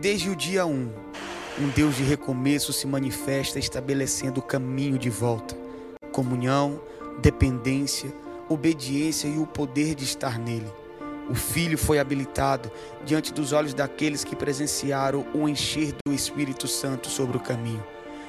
[0.00, 5.56] desde o dia 1, um, Deus de recomeço se manifesta estabelecendo o caminho de volta,
[6.12, 6.80] comunhão,
[7.20, 8.12] dependência,
[8.48, 10.70] obediência e o poder de estar nele.
[11.28, 12.70] O Filho foi habilitado
[13.04, 17.84] diante dos olhos daqueles que presenciaram o encher do Espírito Santo sobre o caminho.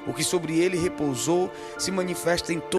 [0.07, 2.67] O que sobre ele repousou se manifesta em todo